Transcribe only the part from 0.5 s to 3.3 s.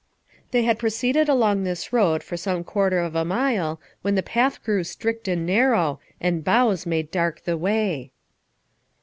had proceeded along this road for some quarter of a